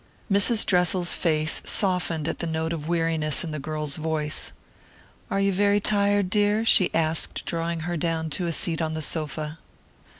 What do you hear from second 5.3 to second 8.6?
you very tired, dear?" she asked drawing her down to a